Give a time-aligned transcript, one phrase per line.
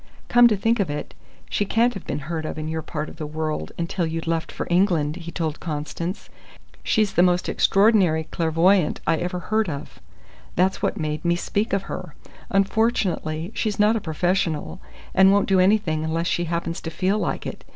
[0.29, 1.13] "Come to think of it,
[1.47, 4.51] she can't have been heard of in your part of the world until you'd left
[4.51, 6.27] for England," he told Constance.
[6.83, 10.01] "She's the most extraordinary clairvoyante I ever heard of.
[10.55, 12.15] That's what made me speak of her.
[12.49, 14.81] Unfortunately she's not a professional,
[15.13, 17.63] and won't do anything unless she happens to feel like it.